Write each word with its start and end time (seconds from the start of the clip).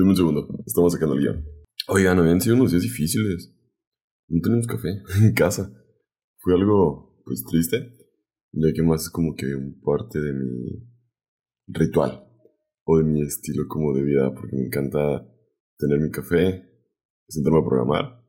Dime 0.00 0.12
un 0.12 0.16
segundo, 0.16 0.48
estamos 0.64 0.94
sacando 0.94 1.14
el 1.14 1.20
guion. 1.20 1.44
Oigan, 1.88 2.18
habían 2.18 2.40
sido 2.40 2.56
unos 2.56 2.70
días 2.70 2.84
difíciles. 2.84 3.54
No 4.28 4.40
tenemos 4.42 4.66
café 4.66 4.88
en 5.20 5.34
casa. 5.34 5.70
Fue 6.38 6.54
algo, 6.54 7.22
pues, 7.22 7.44
triste, 7.44 7.98
ya 8.50 8.72
que 8.72 8.82
más 8.82 9.02
es 9.02 9.10
como 9.10 9.34
que 9.36 9.54
un 9.54 9.78
parte 9.82 10.18
de 10.18 10.32
mi 10.32 10.88
ritual 11.66 12.26
o 12.84 12.96
de 12.96 13.04
mi 13.04 13.20
estilo 13.20 13.68
como 13.68 13.92
de 13.92 14.02
vida, 14.02 14.32
porque 14.32 14.56
me 14.56 14.64
encanta 14.68 15.30
tener 15.76 16.00
mi 16.00 16.10
café, 16.10 16.64
sentarme 17.28 17.58
a 17.58 17.64
programar 17.66 18.24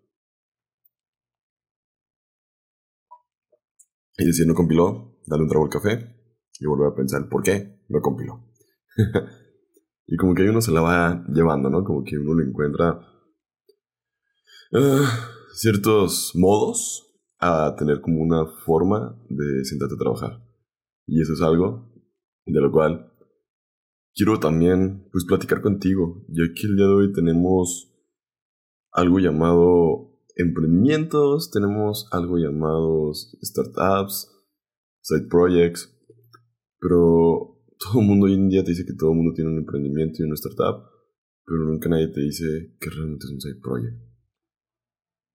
y 4.18 4.26
decir 4.26 4.46
no 4.46 4.56
compiló, 4.56 5.22
darle 5.26 5.44
un 5.44 5.50
trago 5.50 5.64
al 5.64 5.72
café 5.72 6.18
y 6.60 6.66
volver 6.66 6.92
a 6.92 6.96
pensar 6.96 7.30
por 7.30 7.42
qué 7.44 7.82
no 7.88 8.02
compiló. 8.02 8.46
y 10.08 10.18
como 10.18 10.36
que 10.36 10.50
uno 10.50 10.62
se 10.62 10.72
la 10.72 10.82
va 10.82 11.26
llevando, 11.34 11.70
¿no? 11.70 11.84
Como 11.84 12.04
que 12.04 12.18
uno 12.18 12.36
le 12.36 12.50
encuentra 12.50 13.00
ah, 14.74 15.30
ciertos 15.54 16.32
modos 16.36 17.08
a 17.40 17.76
tener 17.78 18.02
como 18.02 18.22
una 18.22 18.46
forma 18.66 19.20
de 19.30 19.66
sentarte 19.66 19.96
a 19.96 19.98
trabajar. 19.98 20.44
Y 21.08 21.22
eso 21.22 21.34
es 21.34 21.42
algo 21.42 21.92
de 22.46 22.62
lo 22.62 22.72
cual 22.72 23.12
quiero 24.14 24.40
también 24.40 25.08
pues 25.12 25.26
platicar 25.26 25.62
contigo, 25.62 26.26
ya 26.28 26.44
que 26.54 26.68
el 26.68 26.76
día 26.76 26.86
de 26.86 26.94
hoy 26.94 27.14
tenemos 27.14 27.92
algo 28.92 29.20
llamado 29.20 30.12
emprendimientos, 30.36 31.52
tenemos 31.52 32.08
algo 32.12 32.38
llamados 32.38 33.38
startups, 33.42 34.30
side 35.02 35.28
projects, 35.30 35.94
pero 36.80 37.51
todo 37.82 38.02
el 38.02 38.08
mundo 38.08 38.28
hoy 38.28 38.36
en 38.36 38.50
día 38.50 38.64
te 38.64 38.72
dice 38.72 38.86
que 38.86 38.94
todo 38.94 39.12
el 39.12 39.18
mundo 39.18 39.34
tiene 39.34 39.50
un 39.50 39.58
emprendimiento 39.58 40.22
y 40.22 40.26
una 40.26 40.36
startup, 40.36 40.86
pero 41.44 41.66
nunca 41.66 41.90
nadie 41.90 42.10
te 42.10 42.22
dice 42.22 42.76
que 42.80 42.90
realmente 42.90 43.26
es 43.26 43.32
un 43.32 43.42
side 43.42 43.60
project. 43.62 43.98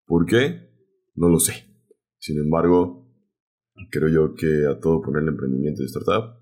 ¿Por 0.06 0.27
qué? 0.27 0.70
No 1.16 1.28
lo 1.28 1.41
sé. 1.41 1.66
Sin 2.19 2.38
embargo, 2.38 3.05
creo 3.91 4.08
yo 4.08 4.34
que 4.34 4.66
a 4.66 4.78
todo 4.78 5.03
ponerle 5.03 5.30
emprendimiento 5.30 5.83
y 5.83 5.86
startup, 5.86 6.41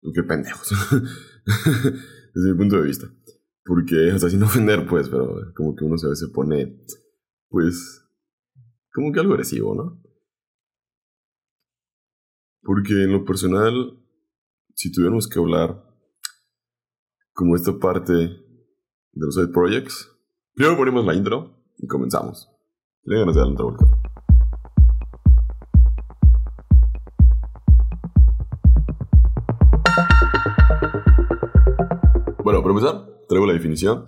pues 0.00 0.14
qué 0.14 0.22
pendejos. 0.24 0.68
Desde 2.34 2.52
mi 2.52 2.58
punto 2.58 2.76
de 2.76 2.86
vista. 2.86 3.06
Porque, 3.64 4.12
o 4.12 4.18
sea, 4.18 4.28
sin 4.28 4.42
ofender, 4.42 4.86
pues, 4.86 5.08
pero 5.08 5.52
como 5.54 5.76
que 5.76 5.84
uno 5.84 5.94
a 5.94 6.08
veces 6.08 6.20
se 6.20 6.34
pone, 6.34 6.84
pues, 7.48 8.02
como 8.92 9.12
que 9.12 9.20
algo 9.20 9.34
agresivo, 9.34 9.74
¿no? 9.74 10.02
Porque 12.68 12.92
en 13.02 13.12
lo 13.12 13.24
personal, 13.24 13.98
si 14.74 14.92
tuviéramos 14.92 15.26
que 15.26 15.38
hablar 15.38 15.82
como 17.32 17.56
esta 17.56 17.78
parte 17.78 18.12
de 18.12 18.34
los 19.14 19.36
side 19.36 19.48
projects, 19.48 20.06
primero 20.52 20.76
ponemos 20.76 21.02
la 21.06 21.14
intro 21.14 21.64
y 21.78 21.86
comenzamos. 21.86 22.46
Tiene 23.02 23.20
ganas 23.20 23.36
de 23.36 23.40
darle 23.40 23.56
vuelta. 23.56 23.84
Bueno, 32.44 32.62
para 32.62 32.74
empezar, 32.74 33.08
traigo 33.30 33.46
la 33.46 33.54
definición 33.54 34.04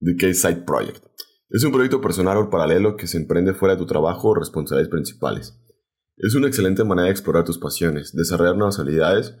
de 0.00 0.16
qué 0.16 0.30
es 0.30 0.40
Side 0.40 0.64
Project. 0.66 1.04
Es 1.48 1.62
un 1.62 1.70
proyecto 1.70 2.00
personal 2.00 2.38
o 2.38 2.50
paralelo 2.50 2.96
que 2.96 3.06
se 3.06 3.18
emprende 3.18 3.54
fuera 3.54 3.76
de 3.76 3.78
tu 3.78 3.86
trabajo 3.86 4.30
o 4.30 4.34
responsabilidades 4.34 4.90
principales. 4.90 5.56
Es 6.22 6.34
una 6.34 6.48
excelente 6.48 6.84
manera 6.84 7.06
de 7.06 7.12
explorar 7.12 7.44
tus 7.44 7.56
pasiones, 7.56 8.14
desarrollar 8.14 8.54
nuevas 8.54 8.78
habilidades 8.78 9.34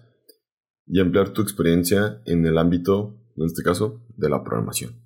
y 0.86 0.98
ampliar 0.98 1.34
tu 1.34 1.42
experiencia 1.42 2.22
en 2.24 2.46
el 2.46 2.56
ámbito, 2.56 3.20
en 3.36 3.44
este 3.44 3.62
caso, 3.62 4.02
de 4.16 4.30
la 4.30 4.42
programación. 4.42 4.98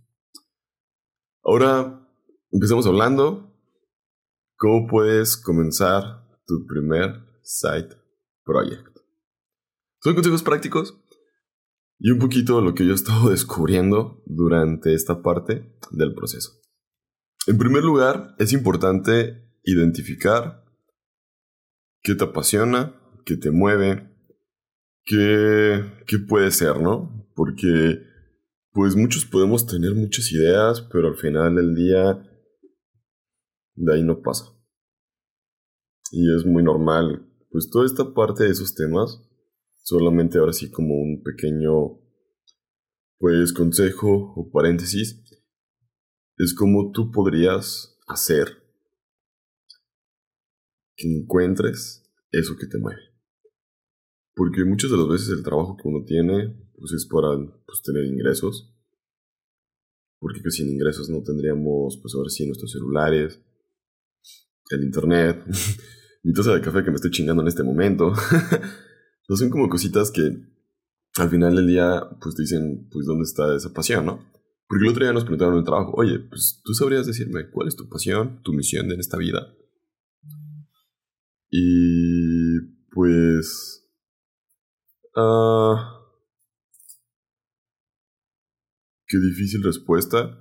Ahora, 1.43 2.09
empecemos 2.53 2.87
hablando 2.87 3.59
cómo 4.57 4.87
puedes 4.87 5.37
comenzar 5.37 6.25
tu 6.47 6.65
primer 6.65 7.25
side 7.43 7.89
project. 8.45 8.97
Son 10.01 10.15
consejos 10.15 10.45
prácticos 10.45 10.97
y 11.99 12.13
un 12.13 12.21
poquito 12.21 12.61
lo 12.61 12.75
que 12.75 12.87
yo 12.87 12.93
he 12.93 12.95
estado 12.95 13.31
descubriendo 13.31 14.23
durante 14.27 14.95
esta 14.95 15.23
parte 15.23 15.77
del 15.91 16.15
proceso. 16.15 16.53
En 17.49 17.59
primer 17.59 17.83
lugar, 17.83 18.37
es 18.39 18.53
importante 18.53 19.51
identificar 19.65 20.64
qué 22.05 22.15
te 22.15 22.23
apasiona, 22.23 22.95
qué 23.25 23.37
te 23.37 23.51
mueve, 23.51 24.09
qué, 25.05 25.83
qué 26.07 26.19
puede 26.21 26.53
ser, 26.53 26.81
¿no? 26.81 27.29
Porque 27.35 28.01
pues 28.71 28.95
muchos 28.95 29.25
podemos 29.25 29.67
tener 29.67 29.97
muchas 29.97 30.31
ideas, 30.31 30.81
pero 30.93 31.09
al 31.09 31.17
final 31.17 31.57
del 31.57 31.75
día 31.75 32.23
de 33.75 33.95
ahí 33.95 34.05
no 34.05 34.23
pasa. 34.23 34.45
Y 36.13 36.33
es 36.33 36.47
muy 36.47 36.63
normal, 36.63 37.29
pues 37.51 37.69
toda 37.69 37.85
esta 37.85 38.15
parte 38.15 38.45
de 38.45 38.51
esos 38.51 38.77
temas 38.77 39.21
Solamente 39.85 40.39
ahora 40.39 40.55
sí 40.55 40.71
como 40.71 40.95
un 40.95 41.23
pequeño, 41.23 42.01
pues, 43.19 43.53
consejo 43.53 44.33
o 44.35 44.51
paréntesis. 44.51 45.23
Es 46.39 46.55
como 46.55 46.91
tú 46.91 47.11
podrías 47.11 47.99
hacer 48.09 48.64
que 50.97 51.09
encuentres 51.09 52.05
eso 52.31 52.57
que 52.57 52.67
te 52.67 52.79
mueve. 52.79 53.01
Porque 54.35 54.65
muchas 54.65 54.91
de 54.91 54.97
las 54.97 55.09
veces 55.09 55.29
el 55.31 55.43
trabajo 55.43 55.77
que 55.77 55.89
uno 55.89 56.05
tiene, 56.05 56.55
pues 56.77 56.93
es 56.93 57.07
para 57.07 57.29
pues, 57.67 57.83
tener 57.83 58.05
ingresos. 58.05 58.75
Porque 60.19 60.41
pues, 60.41 60.57
sin 60.57 60.69
ingresos 60.69 61.09
no 61.09 61.23
tendríamos, 61.23 61.99
pues 62.03 62.15
ahora 62.15 62.31
sí, 62.31 62.47
nuestros 62.47 62.73
celulares, 62.73 63.41
el 64.71 64.83
internet, 64.83 65.45
mi 66.25 66.33
taza 66.33 66.55
de 66.55 66.61
café 66.61 66.83
que 66.83 66.91
me 66.91 66.97
estoy 66.97 67.11
chingando 67.11 67.43
en 67.43 67.49
este 67.49 67.63
momento. 67.63 68.13
son 69.29 69.51
como 69.51 69.69
cositas 69.69 70.11
que 70.11 70.55
al 71.17 71.31
final 71.31 71.55
del 71.55 71.69
día, 71.69 72.03
pues 72.21 72.35
te 72.35 72.43
dicen, 72.43 72.89
pues, 72.91 73.07
¿dónde 73.07 73.23
está 73.23 73.55
esa 73.55 73.73
pasión, 73.73 74.07
no? 74.07 74.33
Porque 74.67 74.85
el 74.85 74.91
otro 74.91 75.05
día 75.05 75.13
nos 75.13 75.25
preguntaron 75.25 75.55
en 75.55 75.59
el 75.61 75.65
trabajo, 75.65 75.93
oye, 75.95 76.19
pues, 76.19 76.61
¿tú 76.65 76.75
sabrías 76.75 77.07
decirme 77.07 77.51
cuál 77.51 77.69
es 77.69 77.77
tu 77.77 77.89
pasión, 77.89 78.43
tu 78.43 78.53
misión 78.53 78.91
en 78.91 78.99
esta 78.99 79.17
vida? 79.17 79.55
Y, 81.57 82.59
pues... 82.91 83.89
Ah, 85.15 86.01
qué 89.07 89.19
difícil 89.19 89.63
respuesta 89.63 90.37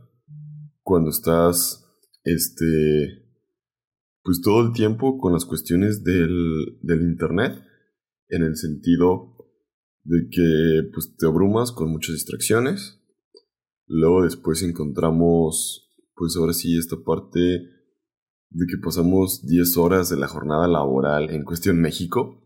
cuando 0.81 1.11
estás, 1.11 1.85
este, 2.23 3.27
pues 4.23 4.41
todo 4.41 4.65
el 4.65 4.73
tiempo 4.73 5.19
con 5.19 5.33
las 5.33 5.45
cuestiones 5.45 6.03
del, 6.03 6.79
del 6.81 7.03
Internet 7.03 7.63
en 8.29 8.41
el 8.41 8.55
sentido 8.55 9.35
de 10.03 10.27
que 10.31 10.89
pues 10.91 11.15
te 11.15 11.27
abrumas 11.27 11.71
con 11.71 11.91
muchas 11.91 12.15
distracciones. 12.15 12.99
Luego 13.85 14.23
después 14.23 14.63
encontramos 14.63 15.91
pues 16.15 16.35
ahora 16.37 16.53
sí 16.53 16.75
esta 16.75 16.97
parte 17.05 17.69
de 18.53 18.67
que 18.67 18.77
pasamos 18.77 19.45
10 19.45 19.77
horas 19.77 20.09
de 20.09 20.17
la 20.17 20.27
jornada 20.27 20.67
laboral 20.67 21.31
en 21.31 21.43
cuestión 21.43 21.81
México, 21.81 22.43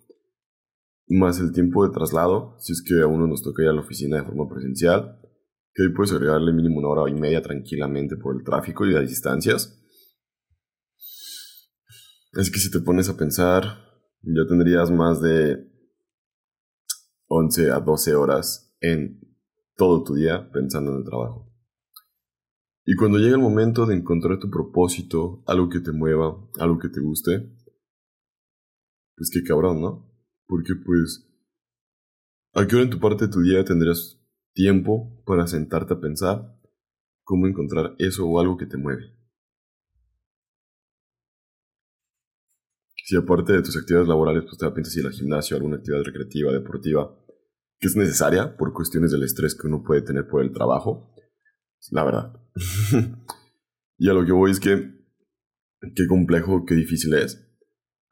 más 1.09 1.40
el 1.40 1.51
tiempo 1.51 1.85
de 1.85 1.94
traslado, 1.94 2.56
si 2.59 2.72
es 2.73 2.81
que 2.81 3.01
a 3.01 3.07
uno 3.07 3.28
nos 3.28 3.41
toca 3.41 3.63
ir 3.63 3.69
a 3.69 3.73
la 3.73 3.81
oficina 3.81 4.18
de 4.18 4.23
forma 4.23 4.47
presencial, 4.47 5.19
que 5.73 5.84
ahí 5.84 5.90
puedes 5.90 6.13
agregarle 6.13 6.53
mínimo 6.53 6.79
una 6.79 6.90
hora 6.90 7.12
y 7.12 7.13
media 7.13 7.41
tranquilamente 7.41 8.16
por 8.16 8.35
el 8.35 8.44
tráfico 8.44 8.85
y 8.85 8.94
las 8.94 9.07
distancias. 9.07 9.84
Es 12.34 12.51
que 12.51 12.59
si 12.59 12.72
te 12.72 12.79
pones 12.79 13.09
a 13.09 13.18
pensar, 13.18 13.63
ya 14.22 14.47
tendrías 14.47 14.89
más 14.89 15.22
de 15.22 15.57
11 17.28 17.72
a 17.72 17.79
12 17.79 18.16
horas 18.16 18.75
en 18.79 19.19
todo 19.75 20.03
tu 20.03 20.16
día 20.16 20.50
pensando 20.51 20.91
en 20.91 21.00
el 21.00 21.03
trabajo. 21.03 21.47
Y 22.89 22.95
cuando 22.95 23.18
llega 23.18 23.36
el 23.36 23.42
momento 23.42 23.86
de 23.86 23.95
encontrar 23.95 24.39
tu 24.39 24.50
propósito, 24.50 25.44
algo 25.45 25.68
que 25.68 25.81
te 25.81 25.92
mueva, 25.92 26.38
algo 26.57 26.80
que 26.80 26.88
te 26.88 27.01
guste, 27.01 27.54
pues 29.13 29.30
qué 29.30 29.44
cabrón, 29.44 29.81
¿no? 29.81 30.10
Porque 30.48 30.74
pues, 30.86 31.30
¿a 32.54 32.66
qué 32.66 32.75
hora 32.78 32.86
en 32.86 32.89
tu 32.89 32.98
parte 32.98 33.25
de 33.25 33.34
tu 33.34 33.42
día 33.42 33.66
tendrías 33.66 34.25
tiempo 34.54 35.22
para 35.25 35.48
sentarte 35.48 35.95
a 35.95 36.00
pensar 36.00 36.57
cómo 37.25 37.45
encontrar 37.45 37.94
eso 38.00 38.25
o 38.25 38.39
algo 38.39 38.56
que 38.56 38.68
te 38.68 38.78
mueve? 38.78 39.13
Si 43.04 43.18
aparte 43.18 43.51
de 43.51 43.63
tus 43.63 43.75
actividades 43.75 44.07
laborales, 44.07 44.45
pues 44.45 44.57
te 44.57 44.66
da 44.66 44.83
si 44.86 45.01
ir 45.01 45.07
al 45.07 45.12
gimnasio, 45.12 45.57
alguna 45.57 45.75
actividad 45.75 46.06
recreativa, 46.06 46.54
deportiva, 46.54 47.13
que 47.80 47.88
es 47.88 47.98
necesaria 47.98 48.56
por 48.56 48.72
cuestiones 48.72 49.12
del 49.12 49.24
estrés 49.24 49.56
que 49.56 49.68
uno 49.68 49.83
puede 49.83 50.04
tener 50.04 50.25
por 50.25 50.42
el 50.42 50.54
trabajo, 50.54 51.17
la 51.91 52.03
verdad. 52.03 52.33
y 53.97 54.09
a 54.09 54.13
lo 54.13 54.25
que 54.25 54.31
voy 54.31 54.51
es 54.51 54.59
que 54.59 54.97
qué 55.95 56.07
complejo, 56.07 56.65
qué 56.65 56.75
difícil 56.75 57.13
es 57.13 57.44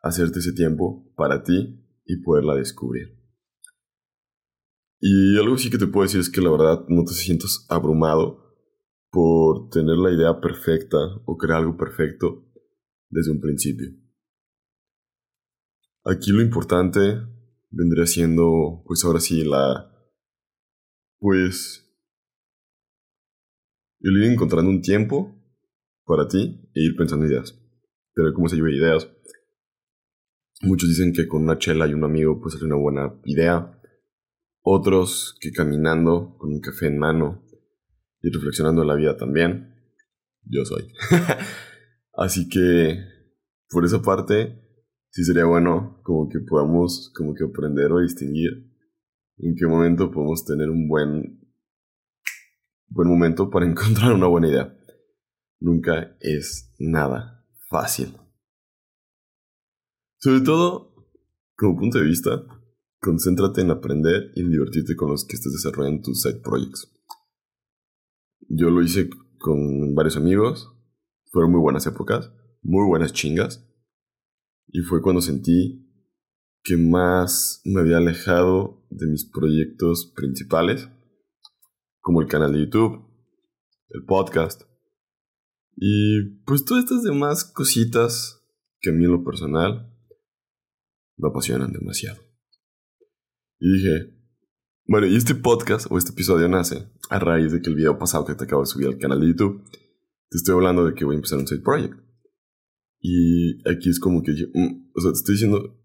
hacerte 0.02 0.40
ese 0.40 0.54
tiempo 0.54 1.12
para 1.16 1.44
ti 1.44 1.84
y 2.06 2.22
poderla 2.22 2.56
descubrir. 2.56 3.20
Y 5.00 5.38
algo 5.38 5.58
sí 5.58 5.70
que 5.70 5.78
te 5.78 5.88
puedo 5.88 6.06
decir 6.06 6.20
es 6.20 6.30
que 6.30 6.42
la 6.42 6.52
verdad 6.52 6.86
no 6.88 7.04
te 7.04 7.14
sientas 7.14 7.66
abrumado 7.70 8.46
por 9.12 9.70
tener 9.70 9.98
la 9.98 10.12
idea 10.12 10.40
perfecta 10.40 10.98
o 11.26 11.38
crear 11.38 11.60
algo 11.60 11.78
perfecto 11.78 12.46
desde 13.10 13.32
un 13.32 13.42
principio. 13.42 13.90
Aquí 16.04 16.32
lo 16.32 16.42
importante 16.42 17.20
vendría 17.72 18.06
siendo, 18.06 18.84
pues 18.86 19.04
ahora 19.04 19.20
sí, 19.20 19.44
la... 19.44 19.92
Pues... 21.20 21.85
El 24.00 24.18
ir 24.18 24.32
encontrando 24.32 24.70
un 24.70 24.82
tiempo 24.82 25.36
para 26.06 26.28
ti 26.28 26.70
e 26.74 26.82
ir 26.82 26.96
pensando 26.96 27.26
ideas. 27.26 27.60
Pero 28.14 28.34
cómo 28.34 28.48
se 28.48 28.56
lleva 28.56 28.72
ideas. 28.72 29.10
Muchos 30.62 30.90
dicen 30.90 31.14
que 31.14 31.28
con 31.28 31.44
una 31.44 31.58
chela 31.58 31.88
y 31.88 31.94
un 31.94 32.04
amigo 32.04 32.40
pues 32.42 32.56
es 32.56 32.62
una 32.62 32.76
buena 32.76 33.20
idea. 33.26 33.80
Otros 34.62 35.36
que 35.40 35.52
caminando 35.52 36.38
con 36.38 36.52
un 36.54 36.62
café 36.62 36.88
en 36.88 36.98
mano 36.98 37.44
y 38.22 38.30
reflexionando 38.30 38.82
en 38.82 38.88
la 38.88 38.96
vida 38.96 39.18
también. 39.18 39.76
Yo 40.44 40.64
soy. 40.66 40.92
Así 42.14 42.48
que 42.48 43.00
por 43.70 43.84
esa 43.84 44.02
parte 44.02 44.62
sí 45.10 45.24
sería 45.24 45.46
bueno 45.46 46.00
como 46.04 46.30
que 46.30 46.40
podamos 46.40 47.12
como 47.16 47.34
que 47.34 47.44
aprender 47.44 47.92
o 47.92 48.00
distinguir 48.00 48.72
en 49.38 49.56
qué 49.56 49.68
momento 49.68 50.12
podemos 50.12 50.46
tener 50.46 50.70
un 50.70 50.88
buen 50.88 51.45
buen 52.88 53.10
momento 53.10 53.50
para 53.50 53.66
encontrar 53.70 54.14
una 54.14 54.28
buena 54.28 54.48
idea. 54.48 54.78
Nunca 55.60 56.18
es 56.20 56.74
nada 56.80 57.46
fácil. 57.70 58.18
Sobre 60.18 60.42
todo, 60.42 60.96
como 61.56 61.78
punto 61.78 62.00
de 62.00 62.06
vista, 62.06 62.44
concéntrate 63.00 63.62
en 63.62 63.72
aprender 63.72 64.32
y 64.36 64.42
en 64.42 64.52
divertirte 64.52 64.96
con 64.96 65.12
los 65.12 65.26
que 65.26 65.36
estés 65.36 65.54
desarrollando 65.54 66.02
tus 66.02 66.22
side 66.22 66.42
projects. 66.42 66.92
Yo 68.48 68.70
lo 68.70 68.82
hice 68.82 69.10
con 69.40 69.94
varios 69.94 70.18
amigos, 70.18 70.72
fueron 71.32 71.52
muy 71.52 71.62
buenas 71.62 71.86
épocas, 71.86 72.32
muy 72.62 72.88
buenas 72.88 73.14
chingas, 73.14 73.68
y 74.68 74.82
fue 74.82 75.02
cuando 75.02 75.22
sentí 75.22 75.86
que 76.64 76.78
más 76.78 77.62
me 77.64 77.82
había 77.82 77.98
alejado 77.98 78.88
de 78.90 79.08
mis 79.08 79.26
proyectos 79.26 80.12
principales, 80.16 80.90
como 82.06 82.22
el 82.22 82.28
canal 82.28 82.54
de 82.54 82.60
YouTube, 82.60 83.04
el 83.90 84.06
podcast, 84.06 84.62
y 85.76 86.22
pues 86.46 86.64
todas 86.64 86.84
estas 86.84 87.02
demás 87.02 87.44
cositas 87.44 88.46
que 88.80 88.92
a 88.92 88.94
mí 88.94 89.06
en 89.06 89.12
lo 89.12 89.24
personal 89.24 89.92
me 91.18 91.30
apasionan 91.30 91.74
demasiado. 91.74 92.22
Y 93.60 93.74
dije, 93.74 94.14
bueno, 94.86 95.08
y 95.08 95.16
este 95.16 95.34
podcast 95.34 95.88
o 95.90 95.98
este 95.98 96.12
episodio 96.12 96.48
nace 96.48 96.88
a 97.10 97.18
raíz 97.18 97.52
de 97.52 97.60
que 97.60 97.72
el 97.72 97.76
video 97.76 97.98
pasado 97.98 98.24
que 98.24 98.36
te 98.36 98.44
acabo 98.44 98.62
de 98.62 98.68
subir 98.68 98.88
al 98.88 99.00
canal 99.00 99.20
de 99.20 99.28
YouTube, 99.30 99.64
te 100.30 100.38
estoy 100.38 100.54
hablando 100.54 100.86
de 100.86 100.94
que 100.94 101.06
voy 101.06 101.16
a 101.16 101.18
empezar 101.18 101.40
un 101.40 101.48
side 101.48 101.62
project. 101.62 101.96
Y 103.00 103.68
aquí 103.68 103.90
es 103.90 104.00
como 104.00 104.22
que 104.22 104.32
mm, 104.32 104.92
o 104.94 105.02
sea, 105.02 105.12
te 105.12 105.18
estoy 105.18 105.34
diciendo 105.34 105.76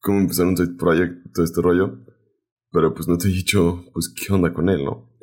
cómo 0.00 0.20
empezar 0.20 0.46
un 0.46 0.56
side 0.56 0.76
project, 0.78 1.34
todo 1.34 1.44
este 1.44 1.60
rollo, 1.60 1.98
pero 2.70 2.94
pues 2.94 3.08
no 3.08 3.18
te 3.18 3.26
he 3.26 3.32
dicho, 3.32 3.84
pues, 3.92 4.14
qué 4.14 4.32
onda 4.32 4.52
con 4.54 4.68
él, 4.68 4.84
¿no? 4.84 5.17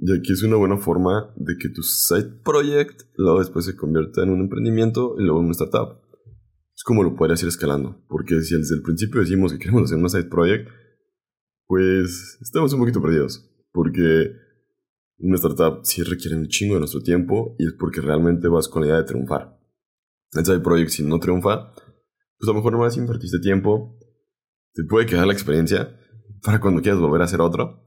Y 0.00 0.16
aquí 0.16 0.32
es 0.32 0.44
una 0.44 0.56
buena 0.56 0.76
forma 0.76 1.34
de 1.36 1.56
que 1.58 1.68
tu 1.68 1.82
side 1.82 2.40
project 2.44 3.02
luego 3.16 3.40
después 3.40 3.64
se 3.64 3.76
convierta 3.76 4.22
en 4.22 4.30
un 4.30 4.40
emprendimiento 4.40 5.16
y 5.18 5.24
luego 5.24 5.40
en 5.40 5.46
una 5.46 5.52
startup 5.52 6.00
es 6.78 6.84
como 6.84 7.02
lo 7.02 7.16
podrías 7.16 7.42
ir 7.42 7.48
escalando. 7.48 8.00
Porque 8.08 8.40
si 8.42 8.56
desde 8.56 8.76
el 8.76 8.82
principio 8.82 9.20
decimos 9.20 9.52
que 9.52 9.58
queremos 9.58 9.82
hacer 9.84 9.98
una 9.98 10.08
side 10.08 10.26
project, 10.26 10.68
pues 11.66 12.38
estamos 12.40 12.72
un 12.72 12.78
poquito 12.78 13.02
perdidos. 13.02 13.50
Porque 13.72 14.30
una 15.18 15.34
startup 15.34 15.80
sí 15.82 16.04
requiere 16.04 16.36
un 16.36 16.46
chingo 16.46 16.74
de 16.74 16.80
nuestro 16.80 17.02
tiempo 17.02 17.56
y 17.58 17.66
es 17.66 17.72
porque 17.72 18.00
realmente 18.00 18.46
vas 18.46 18.68
con 18.68 18.82
la 18.82 18.88
idea 18.88 18.98
de 18.98 19.04
triunfar. 19.04 19.58
El 20.32 20.44
side 20.44 20.60
project, 20.60 20.90
si 20.90 21.02
no 21.02 21.18
triunfa, 21.18 21.72
pues 21.74 22.48
a 22.48 22.52
lo 22.52 22.54
mejor 22.54 22.72
no 22.72 22.78
más 22.78 22.96
invertiste 22.96 23.40
tiempo, 23.40 23.98
te 24.72 24.84
puede 24.84 25.06
quedar 25.06 25.26
la 25.26 25.32
experiencia 25.32 25.98
para 26.44 26.60
cuando 26.60 26.82
quieras 26.82 27.00
volver 27.00 27.22
a 27.22 27.24
hacer 27.24 27.40
otro 27.40 27.84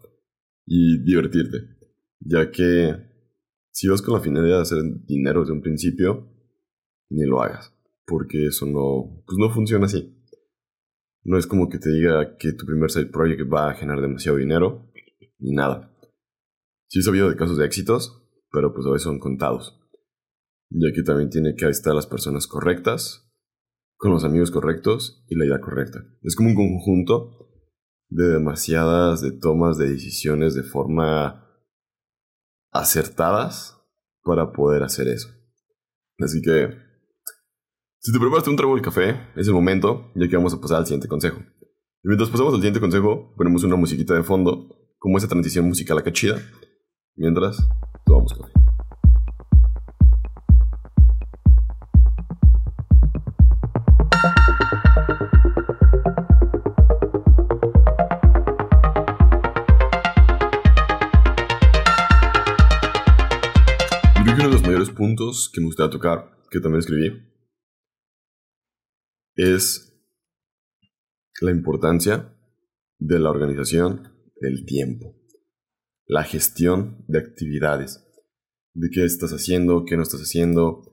y 0.66 1.02
divertirte. 1.06 1.81
Ya 2.22 2.52
que 2.52 2.96
si 3.72 3.88
vas 3.88 4.02
con 4.02 4.14
la 4.14 4.22
finalidad 4.22 4.58
de 4.58 4.62
hacer 4.62 4.84
dinero 5.06 5.42
desde 5.42 5.54
un 5.54 5.62
principio, 5.62 6.30
ni 7.10 7.26
lo 7.26 7.42
hagas 7.42 7.74
porque 8.12 8.48
eso 8.48 8.66
no, 8.66 9.24
pues 9.26 9.38
no 9.38 9.50
funciona 9.50 9.86
así. 9.86 10.14
No 11.24 11.38
es 11.38 11.48
como 11.48 11.70
que 11.70 11.80
te 11.80 11.90
diga 11.90 12.36
que 12.38 12.52
tu 12.52 12.66
primer 12.66 12.92
side 12.92 13.06
project 13.06 13.42
va 13.52 13.70
a 13.70 13.74
generar 13.74 14.02
demasiado 14.02 14.38
dinero, 14.38 14.92
ni 15.40 15.54
nada. 15.54 15.96
Sí 16.90 17.00
he 17.00 17.04
sabido 17.04 17.30
de 17.30 17.38
casos 17.38 17.58
de 17.58 17.66
éxitos, 17.66 18.22
pero 18.52 18.74
pues 18.74 18.86
a 18.86 18.90
veces 18.90 19.04
son 19.04 19.20
contados. 19.20 19.80
Y 20.70 20.86
aquí 20.90 21.04
también 21.06 21.30
tiene 21.30 21.56
que 21.56 21.70
estar 21.70 21.94
las 21.96 22.06
personas 22.06 22.48
correctas, 22.48 23.32
con 23.96 24.12
los 24.12 24.26
amigos 24.26 24.52
correctos 24.52 25.24
y 25.30 25.36
la 25.36 25.46
idea 25.46 25.62
correcta. 25.62 26.04
Es 26.24 26.36
como 26.36 26.50
un 26.50 26.56
conjunto 26.56 27.50
de 28.10 28.28
demasiadas 28.28 29.22
de 29.22 29.32
tomas 29.32 29.78
de 29.78 29.90
decisiones 29.90 30.54
de 30.54 30.64
forma 30.64 31.48
acertadas 32.72 33.78
para 34.24 34.52
poder 34.52 34.84
hacer 34.84 35.08
eso. 35.08 35.30
Así 36.20 36.42
que 36.42 36.70
si 38.00 38.12
te 38.12 38.20
preparaste 38.20 38.50
un 38.50 38.56
trago 38.56 38.76
de 38.76 38.82
café, 38.82 39.16
es 39.36 39.48
el 39.48 39.54
momento, 39.54 40.12
ya 40.16 40.28
que 40.28 40.36
vamos 40.36 40.54
a 40.54 40.60
pasar 40.60 40.78
al 40.78 40.86
siguiente 40.86 41.08
consejo. 41.08 41.38
Y 42.04 42.08
mientras 42.08 42.30
pasamos 42.30 42.54
al 42.54 42.60
siguiente 42.60 42.80
consejo, 42.80 43.34
ponemos 43.38 43.64
una 43.64 43.76
musiquita 43.76 44.16
de 44.16 44.24
fondo, 44.24 44.76
como 44.98 45.18
esa 45.18 45.28
transición 45.28 45.68
musical 45.68 45.98
acá 45.98 46.12
chida, 46.12 46.42
mientras 47.16 47.58
tomamos 48.06 48.34
café. 48.34 48.61
Que 65.54 65.62
me 65.62 65.68
gustaría 65.68 65.92
tocar, 65.92 66.38
que 66.50 66.60
también 66.60 66.80
escribí, 66.80 67.31
es 69.36 69.92
la 71.42 71.51
importancia 71.51 72.36
de 73.00 73.19
la 73.19 73.30
organización 73.30 74.12
del 74.39 74.66
tiempo, 74.66 75.16
la 76.06 76.24
gestión 76.24 77.04
de 77.07 77.19
actividades, 77.19 78.06
de 78.74 78.89
qué 78.89 79.06
estás 79.06 79.32
haciendo, 79.32 79.86
qué 79.86 79.98
no 79.98 80.03
estás 80.03 80.22
haciendo. 80.22 80.84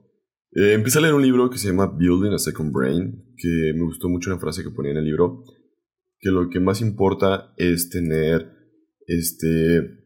Eh, 0.52 0.72
empecé 0.72 0.98
a 0.98 1.02
leer 1.02 1.14
un 1.14 1.22
libro 1.22 1.50
que 1.50 1.58
se 1.58 1.68
llama 1.68 1.86
Building 1.86 2.32
a 2.32 2.38
Second 2.38 2.72
Brain, 2.72 3.34
que 3.36 3.72
me 3.74 3.84
gustó 3.84 4.08
mucho 4.08 4.30
una 4.30 4.40
frase 4.40 4.62
que 4.62 4.70
ponía 4.70 4.92
en 4.92 4.98
el 4.98 5.04
libro, 5.04 5.44
que 6.18 6.30
lo 6.30 6.48
que 6.48 6.60
más 6.60 6.80
importa 6.80 7.52
es 7.56 7.90
tener 7.90 8.50
este 9.06 9.98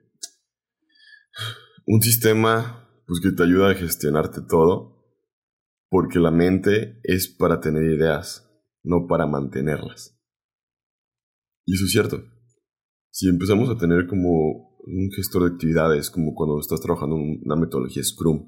un 1.87 2.01
sistema 2.01 2.82
pues, 3.13 3.21
que 3.21 3.37
te 3.37 3.43
ayuda 3.43 3.71
a 3.71 3.75
gestionarte 3.75 4.41
todo 4.49 5.05
porque 5.91 6.19
la 6.19 6.31
mente 6.31 6.99
es 7.03 7.29
para 7.29 7.61
tener 7.61 7.85
ideas, 7.85 8.51
no 8.83 9.07
para 9.07 9.27
mantenerlas. 9.27 10.19
Y 11.67 11.75
eso 11.75 11.85
es 11.85 11.91
cierto. 11.91 12.25
Si 13.11 13.29
empezamos 13.29 13.69
a 13.69 13.77
tener 13.77 14.07
como 14.07 14.79
un 14.87 15.11
gestor 15.15 15.43
de 15.43 15.55
actividades, 15.55 16.11
como 16.11 16.35
cuando 16.35 16.59
estás 16.59 16.81
trabajando 16.81 17.17
en 17.17 17.43
una 17.45 17.57
metodología 17.57 18.03
Scrum, 18.03 18.47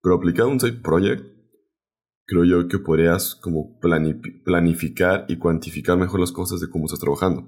pero 0.00 0.14
aplicado 0.14 0.48
a 0.48 0.52
un 0.52 0.60
side 0.60 0.80
project, 0.80 1.22
creo 2.24 2.44
yo 2.44 2.66
que 2.66 2.78
podrías 2.78 3.34
como 3.34 3.78
planificar 3.78 5.26
y 5.28 5.36
cuantificar 5.36 5.98
mejor 5.98 6.20
las 6.20 6.32
cosas 6.32 6.60
de 6.60 6.70
cómo 6.70 6.86
estás 6.86 7.00
trabajando. 7.00 7.46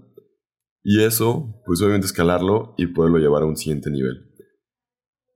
Y 0.82 1.00
eso, 1.00 1.62
pues 1.64 1.80
obviamente 1.80 2.06
escalarlo 2.06 2.74
y 2.76 2.88
poderlo 2.88 3.16
llevar 3.16 3.44
a 3.44 3.46
un 3.46 3.56
siguiente 3.56 3.90
nivel 3.90 4.30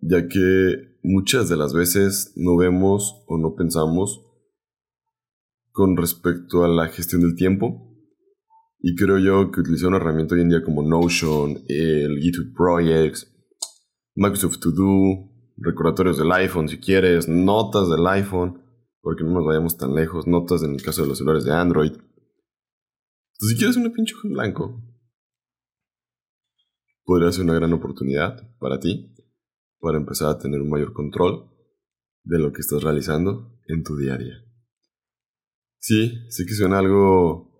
ya 0.07 0.29
que 0.29 0.94
muchas 1.05 1.49
de 1.51 1.57
las 1.57 1.75
veces 1.75 2.33
no 2.35 2.57
vemos 2.57 3.23
o 3.29 3.39
no 3.39 3.55
pensamos 3.55 4.25
con 5.71 5.97
respecto 5.97 6.65
a 6.65 6.69
la 6.69 6.89
gestión 6.89 7.21
del 7.21 7.37
tiempo. 7.37 7.91
Y 8.81 8.97
creo 8.97 9.19
yo 9.19 9.51
que 9.51 9.61
utilizar 9.61 9.89
una 9.89 9.99
herramienta 9.99 10.35
hoy 10.35 10.41
en 10.41 10.49
día 10.49 10.65
como 10.65 10.83
Notion, 10.83 11.63
el 11.69 12.19
GitHub 12.21 12.53
Projects, 12.55 13.31
Microsoft 14.15 14.59
To 14.61 14.71
Do, 14.71 15.31
recordatorios 15.57 16.19
del 16.19 16.33
iPhone 16.33 16.69
si 16.69 16.79
quieres, 16.79 17.29
notas 17.29 17.89
del 17.89 18.07
iPhone, 18.07 18.63
porque 19.01 19.25
no 19.25 19.33
nos 19.33 19.45
vayamos 19.45 19.77
tan 19.77 19.95
lejos, 19.95 20.27
notas 20.27 20.63
en 20.63 20.73
el 20.73 20.83
caso 20.83 21.03
de 21.03 21.09
los 21.09 21.19
celulares 21.19 21.45
de 21.45 21.53
Android. 21.53 21.93
Entonces, 21.93 23.49
si 23.51 23.57
quieres 23.57 23.77
una 23.77 23.91
pinche 23.91 24.15
en 24.25 24.33
blanco, 24.33 24.83
podría 27.05 27.33
ser 27.33 27.45
una 27.45 27.55
gran 27.55 27.73
oportunidad 27.73 28.57
para 28.59 28.79
ti 28.79 29.15
para 29.81 29.99
empezar 29.99 30.29
a 30.29 30.39
tener 30.39 30.61
un 30.61 30.71
mayor 30.71 30.93
control 30.93 31.51
de 32.23 32.39
lo 32.39 32.53
que 32.53 32.61
estás 32.61 32.83
realizando 32.83 33.61
en 33.67 33.83
tu 33.83 33.97
día 33.97 34.15
a 34.15 34.19
día. 34.19 34.45
Sí, 35.79 36.27
sé 36.31 36.47
que 36.47 36.55
suena 36.55 36.79
algo 36.79 37.53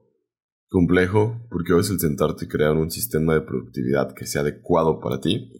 complejo 0.69 1.47
porque 1.51 1.73
a 1.73 1.77
veces 1.77 1.93
el 1.93 2.01
sentarte 2.01 2.47
y 2.47 2.49
crear 2.49 2.73
un 2.73 2.91
sistema 2.91 3.35
de 3.35 3.43
productividad 3.43 4.15
que 4.15 4.27
sea 4.27 4.41
adecuado 4.41 5.01
para 5.01 5.21
ti 5.21 5.53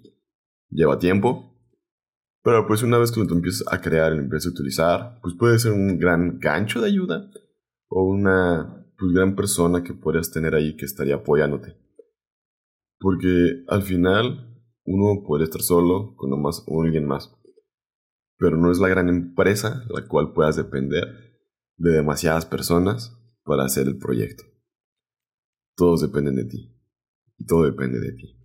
lleva 0.71 0.99
tiempo. 0.99 1.51
Pero 2.43 2.67
pues 2.67 2.83
una 2.83 2.99
vez 2.99 3.11
que 3.11 3.23
lo 3.23 3.33
empiezas 3.33 3.65
a 3.73 3.81
crear 3.81 4.13
y 4.13 4.17
lo 4.17 4.23
empiezas 4.23 4.49
a 4.49 4.55
utilizar, 4.55 5.19
pues 5.23 5.35
puede 5.39 5.59
ser 5.59 5.73
un 5.73 5.99
gran 5.99 6.39
gancho 6.39 6.81
de 6.81 6.89
ayuda 6.89 7.31
o 7.89 8.05
una 8.05 8.87
pues, 8.99 9.13
gran 9.13 9.35
persona 9.35 9.83
que 9.83 9.95
podrías 9.95 10.31
tener 10.31 10.55
ahí 10.55 10.77
que 10.77 10.85
estaría 10.85 11.17
apoyándote. 11.17 11.77
Porque 12.99 13.65
al 13.69 13.83
final 13.83 14.54
uno 14.85 15.23
puede 15.25 15.45
estar 15.45 15.63
solo 15.63 16.15
con 16.17 16.31
nomás 16.31 16.65
alguien 16.69 17.07
más. 17.07 17.35
Pero 18.37 18.57
no 18.57 18.71
es 18.71 18.79
la 18.79 18.89
gran 18.89 19.09
empresa 19.09 19.85
la 19.89 20.07
cual 20.07 20.33
puedas 20.33 20.57
depender 20.57 21.05
de 21.77 21.91
demasiadas 21.91 22.47
personas 22.47 23.19
para 23.45 23.65
hacer 23.65 23.87
el 23.87 23.99
proyecto. 23.99 24.45
Todos 25.77 26.03
dependen 26.03 26.37
de 26.37 26.45
ti. 26.45 26.75
Y 27.39 27.47
todo 27.47 27.65
depende 27.65 27.99
de 28.01 28.13
ti. 28.13 28.39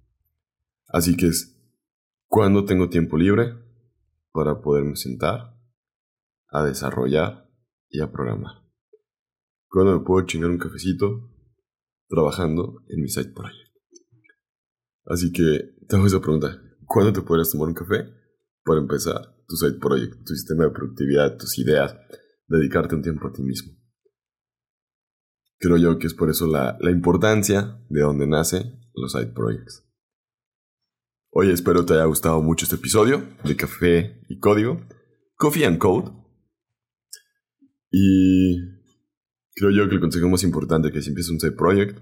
Así 0.88 1.16
que 1.16 1.28
es 1.28 1.56
cuando 2.28 2.66
tengo 2.66 2.90
tiempo 2.90 3.18
libre 3.18 3.54
para 4.32 4.62
poderme 4.62 4.96
sentar 4.96 5.56
a 6.48 6.64
desarrollar 6.64 7.50
y 7.90 8.02
a 8.02 8.12
programar. 8.12 8.64
Cuando 9.68 10.00
me 10.00 10.06
puedo 10.06 10.26
chingar 10.26 10.50
un 10.50 10.58
cafecito 10.58 11.30
trabajando 12.08 12.84
en 12.88 13.02
mi 13.02 13.10
side 13.10 13.34
project. 13.34 13.69
Así 15.10 15.32
que 15.32 15.76
te 15.88 15.96
hago 15.96 16.06
esa 16.06 16.22
pregunta. 16.22 16.62
¿Cuándo 16.86 17.12
te 17.12 17.22
podrías 17.22 17.52
tomar 17.52 17.68
un 17.68 17.74
café 17.74 18.08
para 18.64 18.80
empezar 18.80 19.36
tu 19.48 19.56
side 19.56 19.80
project, 19.80 20.24
tu 20.24 20.36
sistema 20.36 20.66
de 20.66 20.70
productividad, 20.70 21.36
tus 21.36 21.58
ideas, 21.58 21.96
dedicarte 22.48 22.96
un 22.96 23.02
tiempo 23.02 23.28
a 23.28 23.34
ti 23.34 23.42
mismo? 23.42 23.74
Creo 25.58 25.78
yo 25.78 25.98
que 25.98 26.08
es 26.08 26.14
por 26.14 26.30
eso 26.30 26.48
la, 26.48 26.78
importancia 26.90 27.84
de 27.90 28.02
donde 28.02 28.28
nacen 28.28 28.80
los 28.94 29.12
side 29.12 29.34
projects. 29.34 29.84
Oye, 31.32 31.54
espero 31.54 31.86
te 31.86 31.96
haya 31.96 32.06
gustado 32.06 32.42
mucho 32.42 32.66
este 32.66 32.76
episodio 32.76 33.24
de 33.44 33.56
Café 33.56 34.22
y 34.30 34.40
Código, 34.40 34.88
Coffee 35.36 35.66
and 35.66 35.80
Code. 35.80 36.12
Y 37.92 38.60
creo 39.56 39.72
yo 39.72 39.90
que 39.90 39.96
el 39.96 40.02
consejo 40.02 40.30
más 40.30 40.44
importante 40.44 40.92
que 40.92 41.02
si 41.02 41.10
empiezas 41.10 41.32
un 41.32 41.40
side 41.40 41.54
project, 41.54 42.00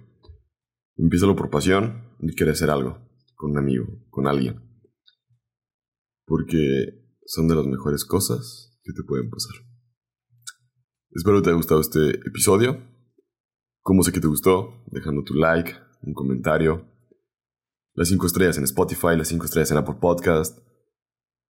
empieza 0.97 1.27
por 1.35 1.49
pasión 1.49 2.03
y 2.19 2.33
quieres 2.35 2.55
hacer 2.55 2.71
algo 2.71 2.99
con 3.35 3.51
un 3.51 3.59
amigo, 3.59 3.85
con 4.09 4.27
alguien. 4.27 4.59
Porque 6.25 7.05
son 7.25 7.47
de 7.47 7.55
las 7.55 7.65
mejores 7.65 8.03
cosas 8.03 8.77
que 8.83 8.93
te 8.93 9.03
pueden 9.03 9.29
pasar. 9.29 9.53
Espero 11.11 11.41
te 11.41 11.49
haya 11.49 11.57
gustado 11.57 11.79
este 11.79 12.09
episodio. 12.27 12.83
Como 13.81 14.03
sé 14.03 14.11
que 14.11 14.19
te 14.19 14.27
gustó, 14.27 14.83
dejando 14.87 15.23
tu 15.23 15.33
like, 15.35 15.73
un 16.01 16.13
comentario, 16.13 16.85
las 17.93 18.09
5 18.09 18.25
estrellas 18.27 18.57
en 18.57 18.65
Spotify, 18.65 19.15
las 19.15 19.29
5 19.29 19.45
estrellas 19.45 19.71
en 19.71 19.77
Apple 19.77 19.97
Podcast, 20.01 20.59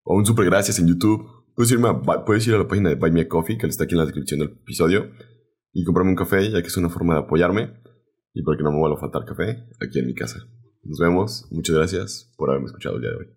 o 0.04 0.16
un 0.16 0.26
super 0.26 0.46
gracias 0.46 0.78
en 0.80 0.88
YouTube. 0.88 1.26
Puedes, 1.56 1.72
irme 1.72 1.90
puedes 2.26 2.48
ir 2.48 2.54
a 2.54 2.60
la 2.60 2.68
página 2.68 2.90
de 2.90 2.96
Buy 2.96 3.12
Me 3.12 3.22
a 3.22 3.28
Coffee, 3.28 3.58
que 3.58 3.66
está 3.66 3.86
aquí 3.86 3.96
en 3.96 4.00
la 4.00 4.06
descripción 4.06 4.40
del 4.40 4.50
episodio, 4.50 5.12
y 5.74 5.84
comprarme 5.84 6.12
un 6.12 6.16
café, 6.16 6.52
ya 6.52 6.62
que 6.62 6.68
es 6.68 6.78
una 6.78 6.90
forma 6.90 7.16
de 7.16 7.22
apoyarme 7.22 7.87
y 8.38 8.44
porque 8.44 8.62
no 8.62 8.72
me 8.72 8.78
vuelva 8.78 8.98
a 8.98 9.00
faltar 9.00 9.26
café 9.26 9.68
aquí 9.82 9.98
en 9.98 10.06
mi 10.06 10.14
casa. 10.14 10.48
Nos 10.84 11.00
vemos, 11.00 11.48
muchas 11.50 11.76
gracias 11.76 12.32
por 12.38 12.50
haberme 12.50 12.68
escuchado 12.68 12.98
el 12.98 13.02
día 13.02 13.12
de 13.12 13.18
hoy. 13.18 13.37